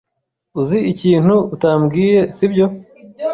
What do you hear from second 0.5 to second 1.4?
Uzi ikintu